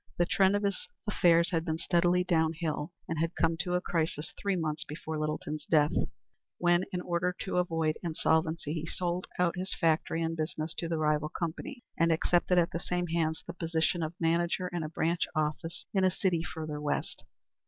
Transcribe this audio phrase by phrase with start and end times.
[0.17, 4.33] The trend of his affairs had been steadily downhill, and had come to a crisis
[4.35, 5.91] three months before Littleton's death,
[6.57, 10.97] when, in order to avoid insolvency, he sold out his factory and business to the
[10.97, 15.27] rival company, and accepted at the same hands the position of manager in a branch
[15.35, 17.23] office in a city further west.